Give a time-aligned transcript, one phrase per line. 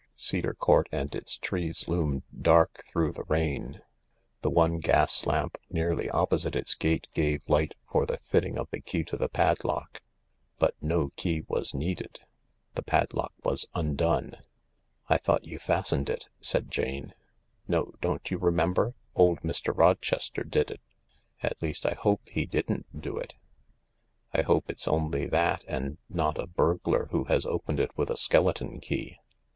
[0.15, 3.81] Cedar Court and its trees loomed dark through the rain.
[4.41, 8.79] The one gas lamp nearly opposite its gate gave light for the fitting of the
[8.81, 10.01] key to the padlock.
[10.57, 12.19] But no key was needed.
[12.73, 14.37] The padlock was undone."
[15.07, 17.13] I thought you fastened it," said Jane."
[17.67, 18.95] No— don't you remember?
[19.13, 19.71] Old Mr.
[19.71, 20.81] Rochester did it:
[21.43, 23.35] at least, I hope he didn't do it.
[24.33, 28.17] I hope it's only that, and not a burglar who has opened it with a
[28.17, 29.19] skeleton key."